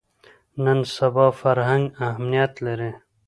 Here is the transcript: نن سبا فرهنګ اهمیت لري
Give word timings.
نن 0.63 0.79
سبا 0.95 1.27
فرهنګ 1.39 1.83
اهمیت 2.07 2.53
لري 2.65 2.91